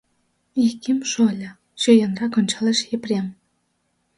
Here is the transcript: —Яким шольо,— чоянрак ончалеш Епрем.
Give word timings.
—Яким 0.71 0.99
шольо,— 1.11 1.51
чоянрак 1.81 2.33
ончалеш 2.39 2.79
Епрем. 2.95 3.27